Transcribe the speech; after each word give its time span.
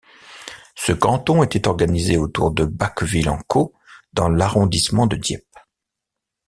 Ce 0.73 0.93
canton 0.93 1.43
était 1.43 1.67
organisé 1.67 2.17
autour 2.17 2.49
de 2.51 2.65
Bacqueville-en-Caux 2.65 3.75
dans 4.13 4.29
l'arrondissement 4.29 5.05
de 5.05 5.15
Dieppe. 5.15 5.45